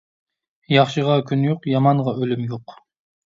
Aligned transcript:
ياخشىغا 0.75 1.17
كۈن 1.31 1.45
يوق، 1.47 1.67
يامانغا 1.73 2.13
ئۈلۈم 2.23 2.47
يوق. 2.55 2.75